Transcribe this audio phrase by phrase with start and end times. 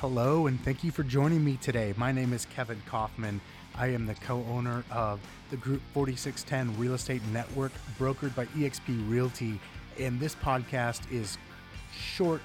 [0.00, 1.92] Hello, and thank you for joining me today.
[1.98, 3.38] My name is Kevin Kauffman.
[3.74, 9.10] I am the co owner of the Group 4610 Real Estate Network, brokered by eXp
[9.10, 9.60] Realty.
[9.98, 11.36] And this podcast is
[11.94, 12.40] short,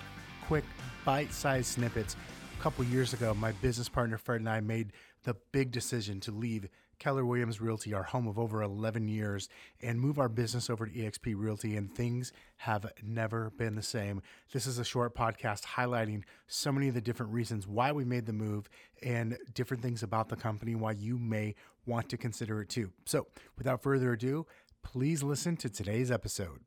[0.46, 0.66] quick,
[1.06, 2.18] bite sized snippets.
[2.60, 4.92] A couple years ago, my business partner Fred and I made
[5.24, 6.68] the big decision to leave
[7.00, 9.50] Keller Williams Realty, our home of over 11 years,
[9.82, 14.22] and move our business over to eXp Realty, and things have never been the same.
[14.52, 18.26] This is a short podcast highlighting so many of the different reasons why we made
[18.26, 18.70] the move
[19.04, 22.92] and different things about the company, why you may want to consider it too.
[23.06, 24.46] So, without further ado,
[24.84, 26.62] please listen to today's episode.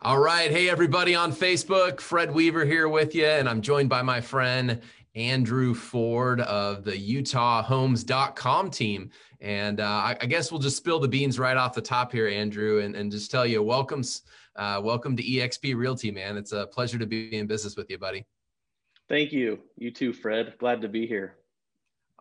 [0.00, 0.48] All right.
[0.48, 2.00] Hey, everybody on Facebook.
[2.00, 4.80] Fred Weaver here with you, and I'm joined by my friend
[5.18, 9.10] Andrew Ford of the UtahHomes.com team.
[9.40, 12.28] And uh, I, I, guess we'll just spill the beans right off the top here,
[12.28, 14.22] Andrew, and, and just tell you welcomes,
[14.54, 16.36] uh, welcome to EXP Realty, man.
[16.36, 18.24] It's a pleasure to be in business with you, buddy.
[19.08, 19.58] Thank you.
[19.76, 20.54] You too, Fred.
[20.58, 21.34] Glad to be here.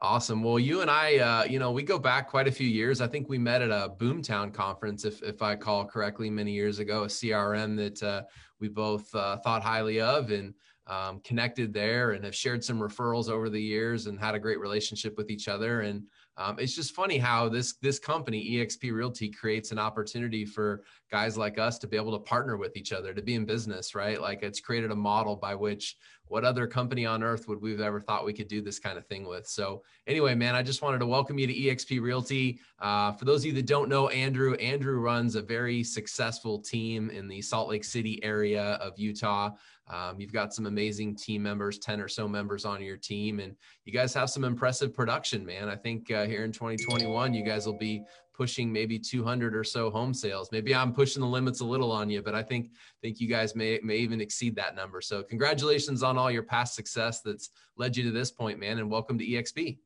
[0.01, 0.43] Awesome.
[0.43, 3.01] Well, you and I, uh, you know, we go back quite a few years.
[3.01, 6.77] I think we met at a Boomtown conference, if if I call correctly, many years
[6.77, 7.03] ago.
[7.03, 8.21] A CRM that uh,
[8.59, 10.53] we both uh, thought highly of, and
[10.87, 14.59] um, connected there and have shared some referrals over the years and had a great
[14.59, 15.81] relationship with each other.
[15.81, 16.03] And
[16.37, 21.37] um, it's just funny how this this company EXP Realty creates an opportunity for guys
[21.37, 24.21] like us to be able to partner with each other to be in business, right?
[24.21, 25.97] Like it's created a model by which
[26.27, 29.05] what other company on earth would we've ever thought we could do this kind of
[29.05, 29.47] thing with?
[29.47, 32.59] So anyway, man, I just wanted to welcome you to EXP Realty.
[32.79, 37.09] Uh, for those of you that don't know Andrew, Andrew runs a very successful team
[37.09, 39.51] in the Salt Lake City area of Utah.
[39.89, 43.55] Um, you've got some amazing team members, 10 or so members on your team, and
[43.85, 45.69] you guys have some impressive production, man.
[45.69, 48.03] I think uh, here in 2021, you guys will be
[48.37, 50.49] pushing maybe 200 or so home sales.
[50.51, 52.71] Maybe I'm pushing the limits a little on you, but I think
[53.01, 55.01] think you guys may may even exceed that number.
[55.01, 58.89] So congratulations on all your past success that's led you to this point, man, and
[58.89, 59.79] welcome to EXP.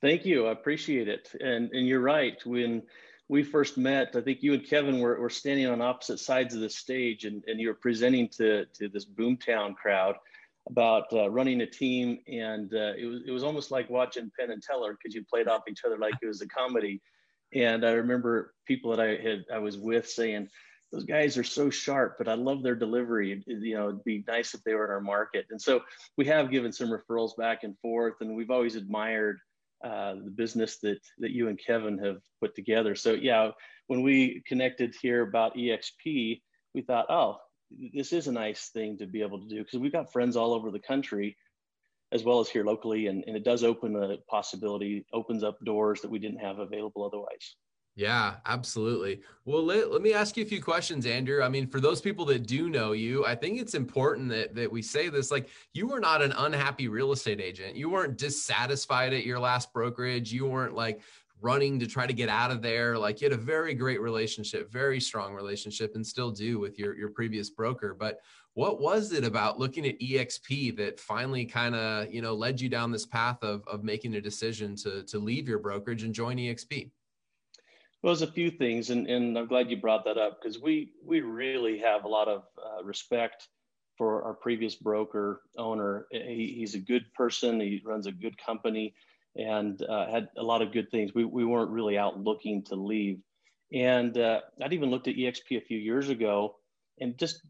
[0.00, 0.46] Thank you.
[0.46, 1.28] I appreciate it.
[1.40, 2.44] And and you're right.
[2.46, 2.82] When
[3.28, 6.60] we first met, I think you and Kevin were, were standing on opposite sides of
[6.60, 10.16] the stage and, and you were presenting to, to this Boomtown crowd
[10.68, 12.18] about uh, running a team.
[12.28, 15.48] And uh, it, was, it was almost like watching Penn and Teller because you played
[15.48, 17.00] off each other like it was a comedy.
[17.54, 20.48] And I remember people that I had, I was with saying,
[20.92, 23.42] those guys are so sharp, but I love their delivery.
[23.46, 25.46] You know, it'd be nice if they were in our market.
[25.50, 25.80] And so
[26.18, 29.38] we have given some referrals back and forth, and we've always admired
[29.82, 32.94] uh, the business that that you and Kevin have put together.
[32.94, 33.50] So yeah,
[33.88, 36.40] when we connected here about EXP,
[36.74, 37.38] we thought, oh,
[37.92, 40.52] this is a nice thing to be able to do because we've got friends all
[40.52, 41.36] over the country,
[42.12, 46.00] as well as here locally, and, and it does open a possibility, opens up doors
[46.02, 47.56] that we didn't have available otherwise.
[47.94, 49.20] Yeah, absolutely.
[49.44, 51.42] Well, let, let me ask you a few questions, Andrew.
[51.42, 54.72] I mean, for those people that do know you, I think it's important that, that
[54.72, 57.76] we say this like, you were not an unhappy real estate agent.
[57.76, 60.32] You weren't dissatisfied at your last brokerage.
[60.32, 61.02] You weren't like
[61.42, 62.96] running to try to get out of there.
[62.96, 66.96] Like, you had a very great relationship, very strong relationship, and still do with your,
[66.96, 67.94] your previous broker.
[67.98, 68.20] But
[68.54, 72.68] what was it about looking at EXP that finally kind of, you know, led you
[72.68, 76.36] down this path of, of making a decision to, to leave your brokerage and join
[76.36, 76.90] EXP?
[78.02, 80.92] Well, there's a few things, and, and I'm glad you brought that up because we
[81.04, 83.46] we really have a lot of uh, respect
[83.96, 86.08] for our previous broker owner.
[86.10, 87.60] He, he's a good person.
[87.60, 88.92] He runs a good company,
[89.36, 91.14] and uh, had a lot of good things.
[91.14, 93.20] We we weren't really out looking to leave,
[93.72, 96.56] and uh, I'd even looked at EXP a few years ago,
[97.00, 97.40] and just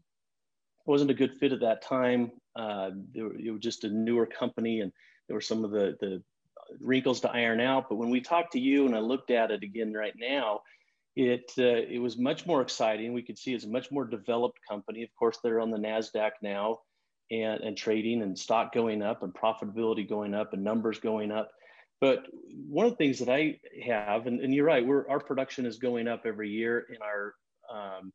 [0.85, 2.31] wasn't a good fit at that time.
[2.55, 4.91] Uh, were, it was just a newer company, and
[5.27, 6.21] there were some of the the
[6.79, 7.89] wrinkles to iron out.
[7.89, 10.61] But when we talked to you and I looked at it again right now,
[11.15, 13.13] it uh, it was much more exciting.
[13.13, 15.03] We could see it's a much more developed company.
[15.03, 16.79] Of course, they're on the Nasdaq now,
[17.31, 21.51] and and trading and stock going up and profitability going up and numbers going up.
[22.01, 22.25] But
[22.67, 25.77] one of the things that I have, and, and you're right, we're, our production is
[25.77, 26.85] going up every year.
[26.89, 27.35] In our
[27.73, 28.11] um,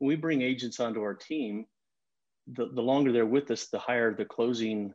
[0.00, 1.66] we bring agents onto our team,
[2.52, 4.92] the, the longer they're with us, the higher the closing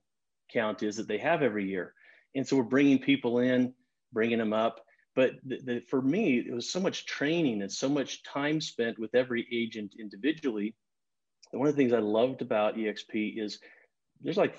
[0.52, 1.94] count is that they have every year.
[2.36, 3.74] And so we're bringing people in,
[4.14, 4.82] bringing them up.
[5.16, 8.98] But the, the, for me, it was so much training and so much time spent
[8.98, 10.74] with every agent individually.
[11.52, 13.60] And one of the things I loved about EXP is
[14.22, 14.58] there's like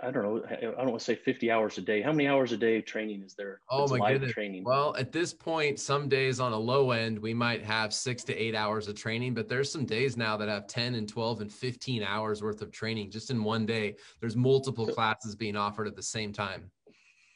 [0.00, 0.42] I don't know.
[0.48, 2.02] I don't want to say 50 hours a day.
[2.02, 3.60] How many hours a day of training is there?
[3.70, 4.32] Oh my goodness.
[4.32, 4.62] Training.
[4.62, 8.36] Well, at this point, some days on a low end, we might have six to
[8.36, 11.52] eight hours of training, but there's some days now that have 10 and 12 and
[11.52, 13.96] 15 hours worth of training just in one day.
[14.20, 16.70] There's multiple so, classes being offered at the same time.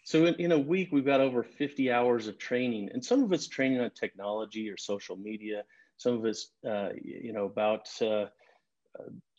[0.04, 3.32] So in, in a week, we've got over 50 hours of training, and some of
[3.32, 5.64] it's training on technology or social media.
[5.96, 8.26] Some of it's, uh, you know, about uh,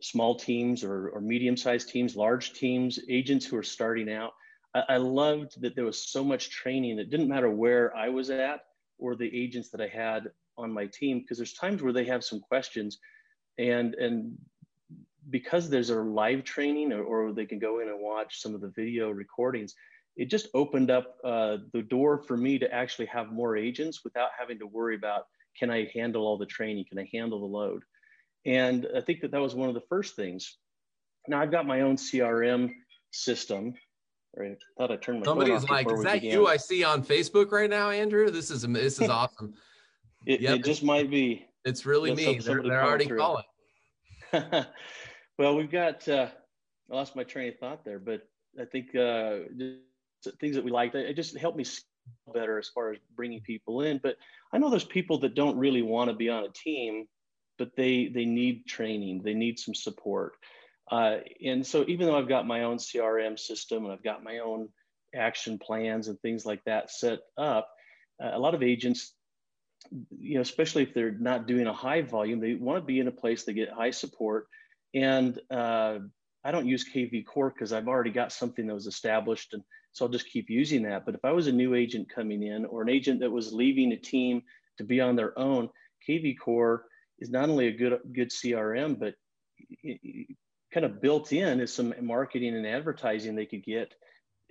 [0.02, 4.34] small teams or, or medium-sized teams, large teams, agents who are starting out.
[4.74, 7.00] I, I loved that there was so much training.
[7.00, 8.62] It didn't matter where I was at
[8.98, 12.24] or the agents that I had on my team, because there's times where they have
[12.24, 13.00] some questions,
[13.57, 14.38] and and
[15.30, 18.62] because there's a live training or, or they can go in and watch some of
[18.62, 19.74] the video recordings
[20.16, 24.30] it just opened up uh, the door for me to actually have more agents without
[24.38, 26.86] having to worry about can I handle all the training?
[26.90, 27.84] Can I handle the load?
[28.45, 30.57] And I think that that was one of the first things.
[31.27, 32.71] Now I've got my own CRM
[33.12, 33.74] system.
[34.38, 34.51] Right.
[34.51, 36.31] I thought I turned my Somebody's like, is that began.
[36.31, 38.30] you I see on Facebook right now, Andrew?
[38.30, 39.53] This is this is awesome.
[40.25, 40.59] it, yep.
[40.59, 41.45] it, just might be.
[41.63, 42.38] It's really me.
[42.39, 43.18] They're, they're already through.
[43.18, 43.45] calling.
[45.39, 46.07] well, we've got.
[46.07, 46.27] Uh,
[46.92, 48.27] I lost my train of thought there, but
[48.59, 49.38] I think uh,
[50.39, 50.95] things that we liked.
[50.95, 51.65] It just helped me
[52.33, 54.00] better as far as bringing people in.
[54.03, 54.18] But
[54.53, 57.07] I know there's people that don't really want to be on a team,
[57.57, 59.22] but they they need training.
[59.24, 60.34] They need some support.
[60.90, 64.40] Uh, and so even though I've got my own CRM system and I've got my
[64.40, 64.69] own
[65.16, 67.69] action plans and things like that set up,
[68.24, 69.13] uh, a lot of agents,
[70.12, 73.07] you know, especially if they're not doing a high volume, they want to be in
[73.07, 74.48] a place they get high support.
[74.94, 76.00] And uh,
[76.44, 79.63] I don't use kvCORE because I've already got something that was established and
[79.96, 81.06] so I'll just keep using that.
[81.06, 83.94] But if I was a new agent coming in or an agent that was leaving
[83.94, 84.44] a team
[84.78, 85.69] to be on their own,
[86.07, 86.80] kvCORE
[87.20, 89.16] is not only a good good CRM, but
[90.74, 93.94] kind of built in is some marketing and advertising they could get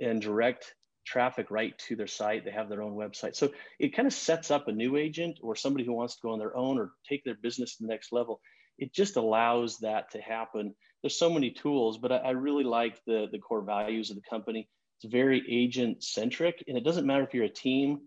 [0.00, 0.74] and direct
[1.06, 2.44] traffic right to their site.
[2.44, 3.36] They have their own website.
[3.36, 6.30] So it kind of sets up a new agent or somebody who wants to go
[6.30, 8.40] on their own or take their business to the next level.
[8.78, 10.74] It just allows that to happen.
[11.02, 14.22] There's so many tools, but I, I really like the, the core values of the
[14.28, 14.68] company.
[14.98, 18.00] It's very agent centric, and it doesn't matter if you're a team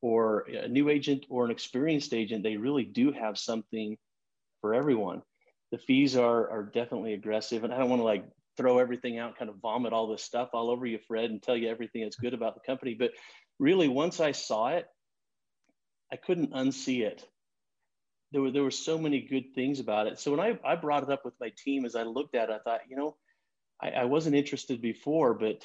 [0.00, 3.96] or a new agent or an experienced agent, they really do have something
[4.60, 5.22] for everyone.
[5.72, 8.24] The fees are, are definitely aggressive, and I don't want to like
[8.56, 11.56] throw everything out, kind of vomit all this stuff all over you, Fred, and tell
[11.56, 12.94] you everything that's good about the company.
[12.94, 13.10] But
[13.58, 14.86] really, once I saw it,
[16.12, 17.26] I couldn't unsee it.
[18.32, 20.18] There were there were so many good things about it.
[20.18, 22.52] So when I, I brought it up with my team, as I looked at it,
[22.52, 23.16] I thought, you know,
[23.82, 25.62] I, I wasn't interested before, but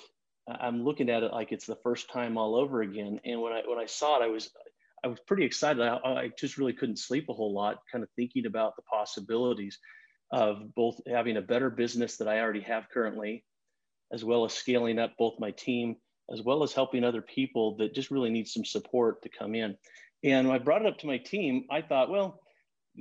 [0.59, 3.19] I'm looking at it like it's the first time all over again.
[3.25, 4.49] And when I when I saw it, I was
[5.03, 5.81] I was pretty excited.
[5.81, 9.79] I, I just really couldn't sleep a whole lot, kind of thinking about the possibilities
[10.31, 13.43] of both having a better business that I already have currently,
[14.11, 15.95] as well as scaling up both my team,
[16.31, 19.75] as well as helping other people that just really need some support to come in.
[20.23, 22.41] And when I brought it up to my team, I thought, well,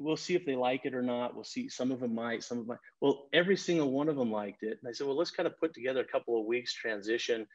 [0.00, 1.34] we'll see if they like it or not.
[1.34, 1.68] We'll see.
[1.68, 2.80] Some of them might, some of them might.
[3.00, 4.78] Well, every single one of them liked it.
[4.80, 7.46] And I said, well, let's kind of put together a couple of weeks transition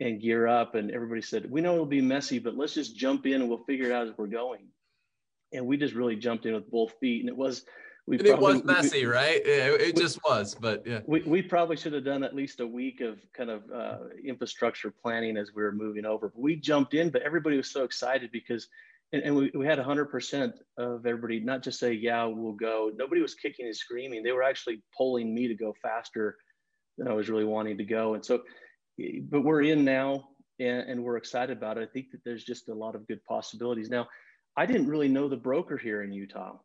[0.00, 0.74] and gear up.
[0.74, 3.64] And everybody said, we know it'll be messy, but let's just jump in and we'll
[3.64, 4.66] figure it out as we're going.
[5.52, 7.20] And we just really jumped in with both feet.
[7.20, 7.64] And it was,
[8.06, 9.42] we probably, it was messy, we, right?
[9.44, 11.00] Yeah, it we, just was, but yeah.
[11.06, 14.90] We, we probably should have done at least a week of kind of uh, infrastructure
[14.90, 16.28] planning as we were moving over.
[16.28, 18.68] But we jumped in, but everybody was so excited because
[19.12, 22.90] and, and we, we had 100% of everybody not just say yeah we'll go.
[22.94, 24.22] Nobody was kicking and screaming.
[24.22, 26.36] They were actually pulling me to go faster
[26.96, 28.14] than i was really wanting to go.
[28.14, 28.42] And so
[29.30, 30.28] but we're in now
[30.58, 31.88] and, and we're excited about it.
[31.88, 33.90] I think that there's just a lot of good possibilities.
[33.90, 34.08] Now
[34.56, 36.56] i didn't really know the broker here in utah.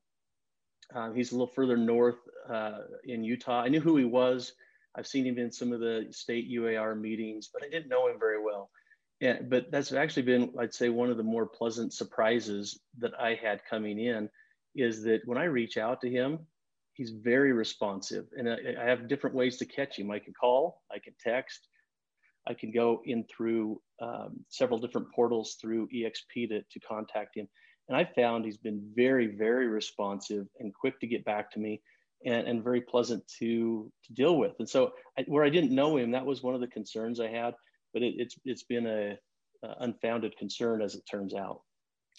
[0.94, 2.18] Um, he's a little further north
[2.52, 3.62] uh, in utah.
[3.62, 4.54] I knew who he was.
[4.96, 8.20] I've seen him in some of the state uar meetings but i didn't know him
[8.20, 8.70] very well
[9.20, 13.36] yeah, but that's actually been, I'd say, one of the more pleasant surprises that I
[13.42, 14.30] had coming in
[14.76, 16.40] is that when I reach out to him,
[16.94, 18.26] he's very responsive.
[18.38, 20.12] And I, I have different ways to catch him.
[20.12, 21.68] I can call, I can text,
[22.48, 27.48] I can go in through um, several different portals through EXP to, to contact him.
[27.88, 31.82] And I found he's been very, very responsive and quick to get back to me
[32.26, 34.54] and, and very pleasant to, to deal with.
[34.60, 37.30] And so, I, where I didn't know him, that was one of the concerns I
[37.30, 37.54] had
[37.94, 39.18] but it, it's it's been a,
[39.64, 41.62] a unfounded concern as it turns out.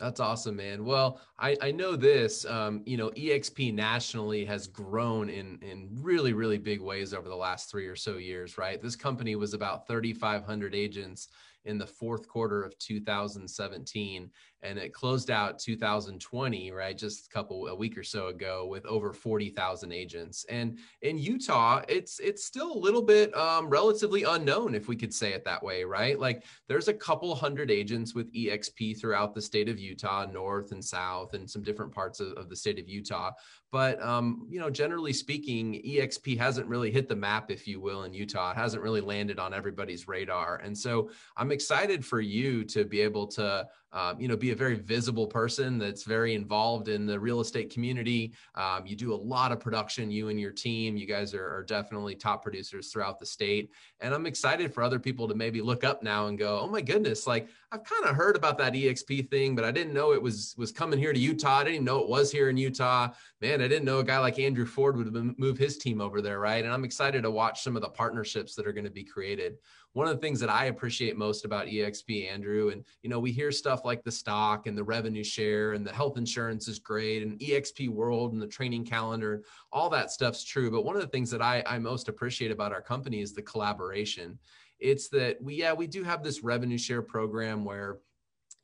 [0.01, 0.85] That's awesome, man.
[0.85, 6.33] Well, I, I know this, um, you know, EXP nationally has grown in, in really,
[6.33, 8.83] really big ways over the last three or so years, right?
[8.83, 11.29] This company was about 3,500 agents
[11.65, 14.31] in the fourth quarter of 2017
[14.63, 18.85] and it closed out 2020 right just a couple a week or so ago with
[18.87, 20.45] over 40,000 agents.
[20.49, 25.13] And in Utah it's it's still a little bit um, relatively unknown if we could
[25.13, 26.19] say it that way right?
[26.19, 30.85] Like there's a couple hundred agents with exp throughout the state of Utah north and
[30.85, 33.33] south and some different parts of, of the state of Utah
[33.75, 38.05] but um, you know generally speaking exp hasn't really hit the map if you will
[38.05, 38.53] in Utah.
[38.53, 40.61] It hasn't really landed on everybody's radar.
[40.63, 44.57] And so I'm excited for you to be able to um, you know, be a
[44.57, 48.35] very visible person that's very involved in the real estate community.
[48.57, 50.97] Um, you do a lot of production, you and your team.
[50.97, 53.71] You guys are, are definitely top producers throughout the state.
[54.01, 56.81] And I'm excited for other people to maybe look up now and go, oh my
[56.81, 60.23] goodness, like I've kind of heard about that EXP thing, but I didn't know it
[60.23, 61.59] was was coming here to Utah.
[61.59, 63.11] I didn't know it was here in Utah.
[63.41, 66.41] Man, I didn't know a guy like Andrew Ford would move his team over there,
[66.41, 66.65] right?
[66.65, 69.59] And I'm excited to watch some of the partnerships that are going to be created
[69.95, 73.31] one of the things that I appreciate most about EXP, Andrew, and you know, we
[73.31, 77.23] hear stuff like the stock and the revenue share and the health insurance is great
[77.23, 80.71] and EXP World and the training calendar, all that stuff's true.
[80.71, 83.43] But one of the things that I, I most appreciate about our company is the
[83.43, 84.37] collaboration.
[84.81, 87.99] It's that we, yeah, we do have this revenue share program where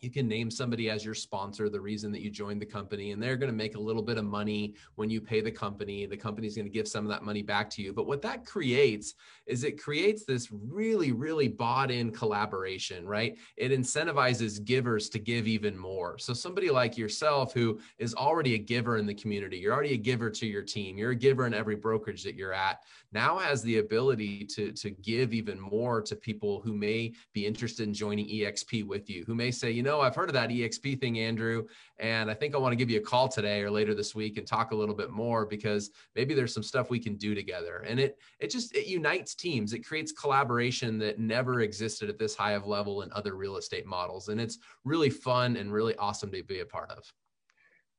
[0.00, 3.22] you can name somebody as your sponsor, the reason that you joined the company, and
[3.22, 6.06] they're going to make a little bit of money when you pay the company.
[6.06, 7.92] The company's going to give some of that money back to you.
[7.92, 9.14] But what that creates
[9.46, 13.36] is it creates this really, really bought in collaboration, right?
[13.56, 16.16] It incentivizes givers to give even more.
[16.18, 19.98] So somebody like yourself who is already a giver in the community, you're already a
[19.98, 23.62] giver to your team, you're a giver in every brokerage that you're at, now has
[23.62, 28.26] the ability to, to give even more to people who may be interested in joining
[28.28, 31.18] EXP with you, who may say, you know, know, I've heard of that EXP thing,
[31.18, 31.66] Andrew,
[31.98, 34.38] and I think I want to give you a call today or later this week
[34.38, 37.84] and talk a little bit more because maybe there's some stuff we can do together.
[37.86, 39.72] And it it just it unites teams.
[39.72, 43.86] It creates collaboration that never existed at this high of level in other real estate
[43.86, 44.28] models.
[44.28, 47.02] And it's really fun and really awesome to be a part of.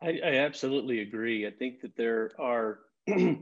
[0.02, 1.46] I, I absolutely agree.
[1.46, 3.38] I think that there are it,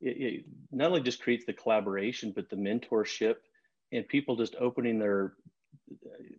[0.00, 3.36] it not only just creates the collaboration, but the mentorship
[3.92, 5.34] and people just opening their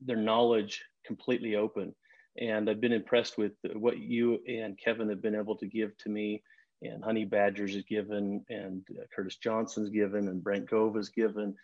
[0.01, 1.93] their knowledge completely open.
[2.37, 6.09] And I've been impressed with what you and Kevin have been able to give to
[6.09, 6.43] me,
[6.81, 8.85] and Honey Badgers has given, and
[9.15, 11.55] Curtis Johnson's given, and Brent Gove has given.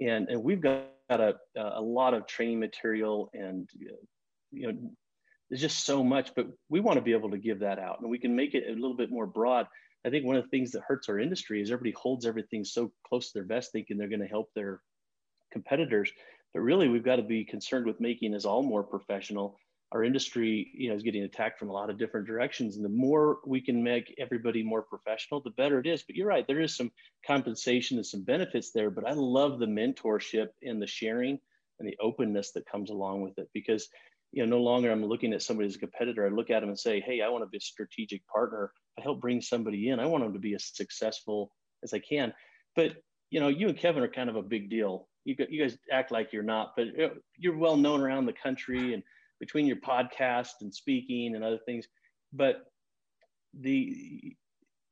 [0.00, 3.68] And, and we've got a, a lot of training material, and
[4.52, 4.78] you know,
[5.48, 8.08] there's just so much, but we want to be able to give that out, and
[8.08, 9.66] we can make it a little bit more broad.
[10.06, 12.92] I think one of the things that hurts our industry is everybody holds everything so
[13.06, 14.80] close to their vest, thinking they're going to help their
[15.52, 16.12] competitors.
[16.54, 19.56] But really, we've got to be concerned with making us all more professional.
[19.92, 22.88] Our industry, you know, is getting attacked from a lot of different directions, and the
[22.88, 26.02] more we can make everybody more professional, the better it is.
[26.02, 26.92] But you're right, there is some
[27.26, 28.90] compensation and some benefits there.
[28.90, 31.40] But I love the mentorship and the sharing
[31.80, 33.88] and the openness that comes along with it because
[34.32, 36.68] you know no longer i'm looking at somebody as a competitor i look at them
[36.68, 39.98] and say hey i want to be a strategic partner i help bring somebody in
[39.98, 41.50] i want them to be as successful
[41.82, 42.32] as i can
[42.76, 42.92] but
[43.30, 46.10] you know you and kevin are kind of a big deal you, you guys act
[46.10, 46.86] like you're not, but
[47.36, 49.02] you're well known around the country and
[49.38, 51.86] between your podcast and speaking and other things.
[52.32, 52.64] But
[53.58, 54.36] the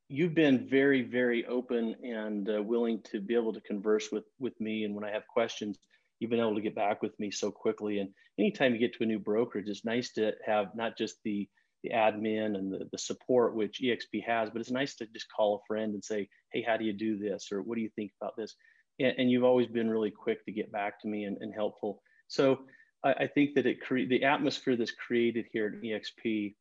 [0.09, 4.59] you've been very, very open and uh, willing to be able to converse with with
[4.59, 4.83] me.
[4.83, 5.77] And when I have questions,
[6.19, 7.99] you've been able to get back with me so quickly.
[7.99, 11.47] And anytime you get to a new brokerage, it's nice to have not just the
[11.83, 15.55] the admin and the, the support which exp has but it's nice to just call
[15.55, 18.11] a friend and say hey how do you do this or what do you think
[18.21, 18.55] about this
[18.99, 22.01] and, and you've always been really quick to get back to me and, and helpful.
[22.27, 22.59] So
[23.03, 26.55] I, I, think that it cre- the atmosphere that's created here at EXP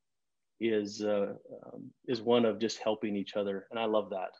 [0.60, 1.34] is uh,
[1.66, 4.30] um, is one of just helping each other, and I love that.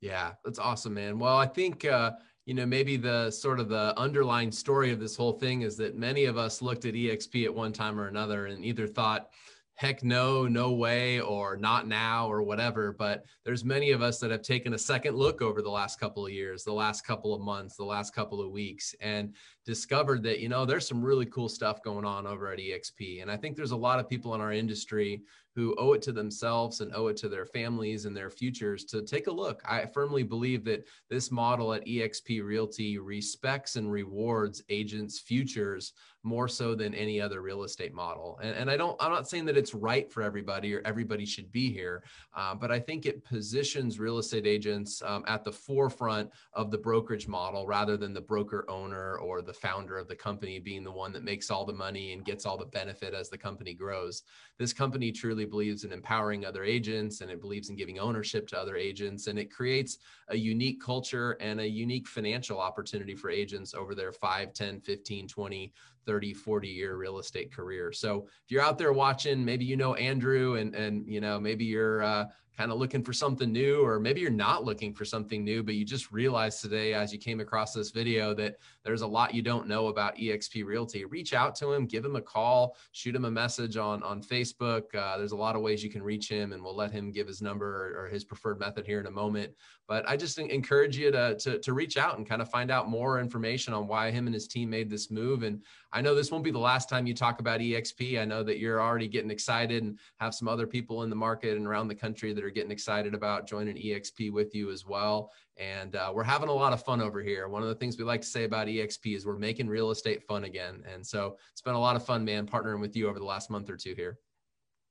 [0.00, 1.18] Yeah, that's awesome, man.
[1.18, 2.12] Well, I think uh,
[2.44, 5.96] you know maybe the sort of the underlying story of this whole thing is that
[5.96, 9.30] many of us looked at EXP at one time or another and either thought
[9.76, 12.92] heck no, no way, or not now, or whatever.
[12.92, 16.26] But there's many of us that have taken a second look over the last couple
[16.26, 19.34] of years, the last couple of months, the last couple of weeks, and
[19.66, 23.20] discovered that, you know, there's some really cool stuff going on over at EXP.
[23.20, 25.22] And I think there's a lot of people in our industry
[25.56, 29.00] who owe it to themselves and owe it to their families and their futures to
[29.00, 29.62] take a look.
[29.66, 36.46] I firmly believe that this model at eXp Realty respects and rewards agents' futures more
[36.48, 38.38] so than any other real estate model.
[38.42, 41.50] And, and I don't, I'm not saying that it's right for everybody or everybody should
[41.52, 42.02] be here,
[42.36, 46.78] uh, but I think it positions real estate agents um, at the forefront of the
[46.78, 50.92] brokerage model rather than the broker owner or the founder of the company being the
[50.92, 54.22] one that makes all the money and gets all the benefit as the company grows.
[54.58, 58.58] This company truly believes in empowering other agents and it believes in giving ownership to
[58.58, 59.26] other agents.
[59.26, 59.98] And it creates
[60.28, 65.28] a unique culture and a unique financial opportunity for agents over their 5, 10, 15,
[65.28, 65.72] 20,
[66.06, 69.94] 30 40 year real estate career so if you're out there watching maybe you know
[69.94, 72.24] andrew and and you know maybe you're uh,
[72.56, 75.74] kind of looking for something new, or maybe you're not looking for something new, but
[75.74, 79.42] you just realized today as you came across this video that there's a lot you
[79.42, 81.04] don't know about eXp Realty.
[81.04, 84.94] Reach out to him, give him a call, shoot him a message on, on Facebook.
[84.94, 87.26] Uh, there's a lot of ways you can reach him, and we'll let him give
[87.26, 89.52] his number or, or his preferred method here in a moment.
[89.86, 92.88] But I just encourage you to, to, to reach out and kind of find out
[92.88, 95.42] more information on why him and his team made this move.
[95.42, 95.62] And
[95.96, 98.20] I know this won't be the last time you talk about EXP.
[98.20, 101.56] I know that you're already getting excited and have some other people in the market
[101.56, 105.32] and around the country that are getting excited about joining EXP with you as well.
[105.56, 107.48] And uh, we're having a lot of fun over here.
[107.48, 110.22] One of the things we like to say about EXP is we're making real estate
[110.24, 110.82] fun again.
[110.92, 113.48] And so it's been a lot of fun, man, partnering with you over the last
[113.48, 114.18] month or two here.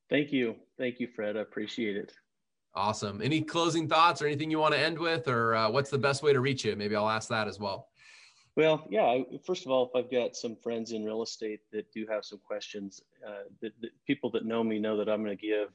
[0.09, 0.55] Thank you.
[0.79, 1.38] Thank you, Fred.
[1.38, 2.13] I appreciate it.
[2.74, 3.21] Awesome.
[3.21, 6.24] Any closing thoughts or anything you want to end with, or uh, what's the best
[6.24, 6.75] way to reach you?
[6.75, 7.89] Maybe I'll ask that as well.
[8.55, 9.19] Well, yeah.
[9.45, 12.39] First of all, if I've got some friends in real estate that do have some
[12.39, 15.69] questions, uh, the, the people that know me know that I'm going to give.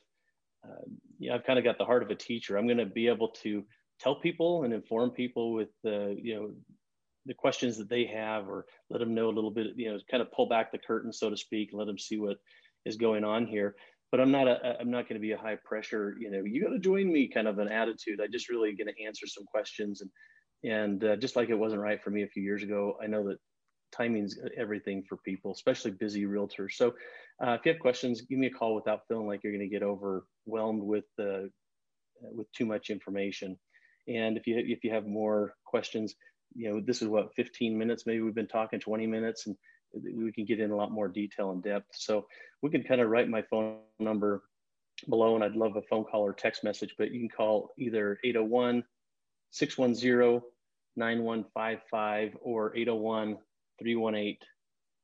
[0.65, 0.85] Uh,
[1.19, 2.57] yeah, I've kind of got the heart of a teacher.
[2.57, 3.65] I'm going to be able to
[3.99, 6.51] tell people and inform people with the, you know,
[7.27, 9.69] the questions that they have, or let them know a little bit.
[9.77, 12.19] You know, kind of pull back the curtain, so to speak, and let them see
[12.19, 12.39] what
[12.87, 13.77] is going on here
[14.11, 16.63] but I'm not a I'm not going to be a high pressure, you know, you
[16.63, 18.21] got to join me kind of an attitude.
[18.21, 20.11] I just really going to answer some questions and
[20.65, 23.27] and uh, just like it wasn't right for me a few years ago, I know
[23.29, 23.39] that
[23.93, 26.73] timing's everything for people, especially busy realtors.
[26.73, 26.95] So
[27.45, 29.75] uh, if you have questions, give me a call without feeling like you're going to
[29.75, 31.49] get overwhelmed with uh,
[32.21, 33.59] with too much information.
[34.09, 36.15] And if you if you have more questions,
[36.55, 38.07] you know, this is what 15 minutes.
[38.07, 39.57] Maybe we've been talking 20 minutes, and
[39.95, 41.89] we can get in a lot more detail and depth.
[41.93, 42.27] So
[42.63, 44.43] we can kind of write my phone number
[45.09, 48.19] below, and I'd love a phone call or text message, but you can call either
[48.23, 48.85] 801
[49.51, 50.43] 610
[50.97, 53.39] 9155 or 801
[53.79, 54.37] 318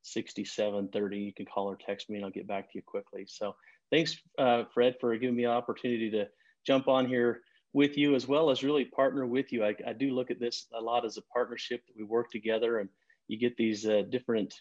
[0.03, 1.19] 6730.
[1.19, 3.27] You can call or text me and I'll get back to you quickly.
[3.29, 3.57] So
[3.91, 6.29] thanks, uh, Fred, for giving me an opportunity to
[6.67, 7.41] jump on here
[7.73, 9.65] with you as well as really partner with you.
[9.65, 12.79] I, I do look at this a lot as a partnership that we work together
[12.79, 12.89] and
[13.29, 14.55] you get these uh, different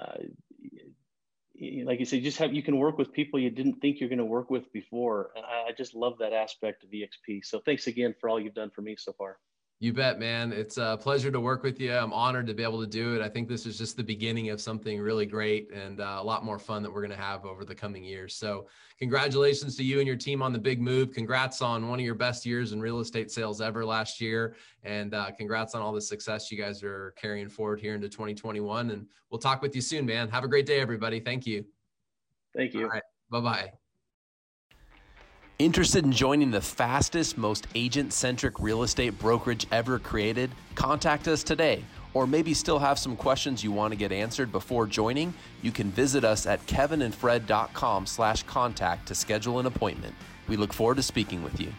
[0.00, 0.22] uh,
[1.84, 4.08] like you said, you just have you can work with people you didn't think you're
[4.08, 5.30] going to work with before.
[5.36, 7.44] I just love that aspect of EXP.
[7.44, 9.38] So thanks again for all you've done for me so far.
[9.82, 10.52] You bet, man.
[10.52, 11.92] It's a pleasure to work with you.
[11.92, 13.20] I'm honored to be able to do it.
[13.20, 16.44] I think this is just the beginning of something really great and uh, a lot
[16.44, 18.36] more fun that we're going to have over the coming years.
[18.36, 18.68] So,
[19.00, 21.12] congratulations to you and your team on the big move.
[21.12, 24.54] Congrats on one of your best years in real estate sales ever last year.
[24.84, 28.90] And uh, congrats on all the success you guys are carrying forward here into 2021.
[28.90, 30.28] And we'll talk with you soon, man.
[30.28, 31.18] Have a great day, everybody.
[31.18, 31.64] Thank you.
[32.54, 32.88] Thank you.
[33.30, 33.72] Bye bye.
[35.58, 40.50] Interested in joining the fastest, most agent centric real estate brokerage ever created?
[40.74, 41.84] Contact us today.
[42.14, 45.32] Or maybe still have some questions you want to get answered before joining?
[45.60, 50.14] You can visit us at kevinandfred.com slash contact to schedule an appointment.
[50.48, 51.72] We look forward to speaking with you.